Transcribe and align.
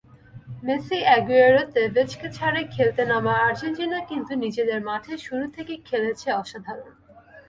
মেসি-আগুয়েরো-তেভেজকে 0.63 2.27
ছাড়াই 2.33 2.65
খেলতে 2.71 3.03
নামা 3.05 3.33
আর্জেন্টিনা 3.39 3.99
কিন্তু 4.05 4.31
নিজেদের 4.35 4.79
মাঠে 4.81 5.13
শুরু 5.17 5.45
থেকেই 5.47 5.79
খেলেছে 5.85 6.27
অসাধারণ। 6.33 6.91